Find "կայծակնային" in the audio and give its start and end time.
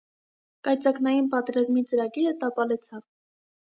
0.67-1.29